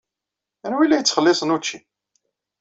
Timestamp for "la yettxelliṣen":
0.89-1.53